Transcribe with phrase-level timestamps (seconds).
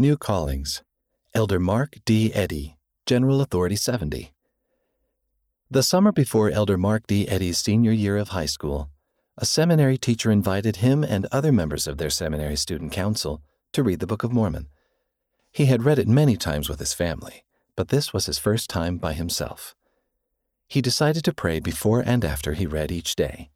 [0.00, 0.82] New Callings.
[1.34, 2.32] Elder Mark D.
[2.32, 4.32] Eddy, General Authority 70.
[5.70, 7.28] The summer before Elder Mark D.
[7.28, 8.88] Eddy's senior year of high school,
[9.36, 13.42] a seminary teacher invited him and other members of their seminary student council
[13.74, 14.68] to read the Book of Mormon.
[15.52, 17.44] He had read it many times with his family,
[17.76, 19.74] but this was his first time by himself.
[20.66, 23.50] He decided to pray before and after he read each day.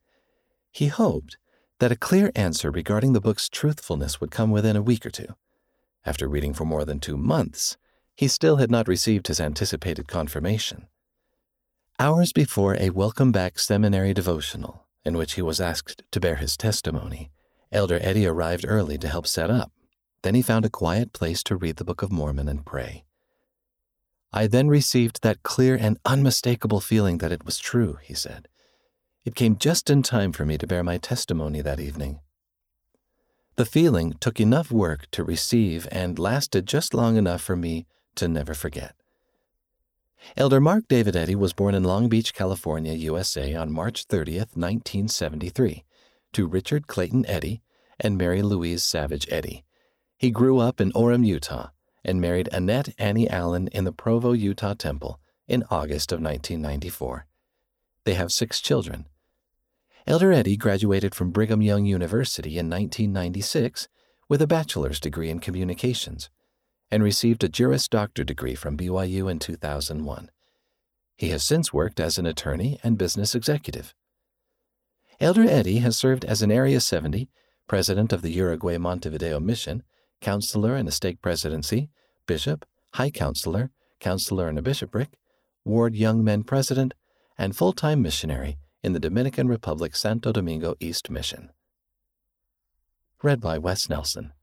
[0.70, 1.38] He hoped
[1.78, 5.36] that a clear answer regarding the book's truthfulness would come within a week or two.
[6.04, 7.76] After reading for more than two months,
[8.14, 10.86] he still had not received his anticipated confirmation.
[11.98, 16.56] Hours before a welcome back seminary devotional, in which he was asked to bear his
[16.56, 17.30] testimony,
[17.72, 19.72] Elder Eddy arrived early to help set up.
[20.22, 23.04] Then he found a quiet place to read the Book of Mormon and pray.
[24.32, 28.48] I then received that clear and unmistakable feeling that it was true, he said.
[29.24, 32.20] It came just in time for me to bear my testimony that evening.
[33.56, 37.86] The feeling took enough work to receive and lasted just long enough for me
[38.16, 38.96] to never forget.
[40.36, 45.84] Elder Mark David Eddy was born in Long Beach, California, USA on March 30th, 1973,
[46.32, 47.62] to Richard Clayton Eddy
[48.00, 49.64] and Mary Louise Savage Eddy.
[50.16, 51.68] He grew up in Orem, Utah,
[52.04, 57.26] and married Annette Annie Allen in the Provo, Utah temple in August of 1994.
[58.04, 59.06] They have six children
[60.06, 63.88] Elder Eddy graduated from Brigham Young University in 1996
[64.28, 66.28] with a bachelor's degree in communications
[66.90, 70.30] and received a Juris Doctor degree from BYU in 2001.
[71.16, 73.94] He has since worked as an attorney and business executive.
[75.20, 77.30] Elder Eddy has served as an Area 70,
[77.66, 79.84] president of the Uruguay Montevideo Mission,
[80.20, 81.88] counselor in a stake presidency,
[82.26, 83.70] bishop, high counselor,
[84.00, 85.18] counselor in a bishopric,
[85.64, 86.92] ward young men president,
[87.38, 91.50] and full time missionary in the Dominican Republic Santo Domingo East Mission.
[93.22, 94.34] Read by Wes Nelson.